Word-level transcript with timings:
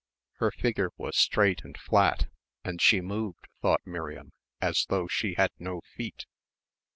Her 0.37 0.49
figure 0.49 0.89
was 0.97 1.15
straight 1.15 1.63
and 1.63 1.77
flat, 1.77 2.27
and 2.63 2.81
she 2.81 3.01
moved, 3.01 3.45
thought 3.61 3.85
Miriam, 3.85 4.31
as 4.59 4.87
though 4.89 5.05
she 5.07 5.35
had 5.35 5.51
no 5.59 5.81
feet. 5.95 6.25